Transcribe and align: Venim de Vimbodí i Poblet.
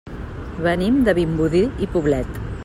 Venim 0.67 0.97
de 1.09 1.15
Vimbodí 1.19 1.63
i 1.87 1.91
Poblet. 1.97 2.43